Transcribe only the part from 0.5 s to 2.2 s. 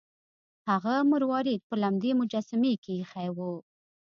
هغه مروارید په لمدې